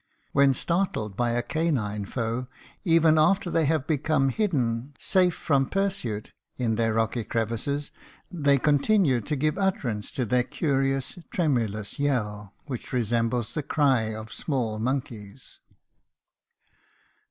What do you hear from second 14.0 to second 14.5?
of